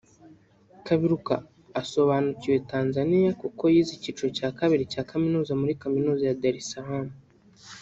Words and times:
Kaberuka 0.85 1.35
asobanukiwe 1.81 2.57
Tanzania 2.71 3.29
kuko 3.41 3.63
yize 3.73 3.91
icyiciro 3.95 4.29
cya 4.37 4.49
kabiri 4.59 4.83
cya 4.91 5.03
Kaminuza 5.09 5.51
muri 5.61 5.73
Kaminuza 5.81 6.23
ya 6.25 6.37
Dar 6.41 6.55
es 6.61 6.67
Salaam 6.71 7.07